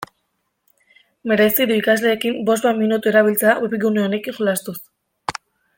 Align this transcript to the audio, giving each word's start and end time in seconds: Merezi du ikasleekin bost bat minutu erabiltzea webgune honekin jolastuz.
Merezi 1.31 1.67
du 1.71 1.77
ikasleekin 1.81 2.41
bost 2.49 2.67
bat 2.69 2.81
minutu 2.81 3.13
erabiltzea 3.13 3.55
webgune 3.67 4.03
honekin 4.07 4.39
jolastuz. 4.39 4.79